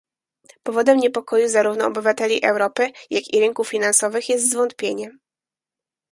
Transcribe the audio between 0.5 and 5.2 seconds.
Powodem niepokoju zarówno obywateli Europy, jak i rynków finansowych jest zwątpienie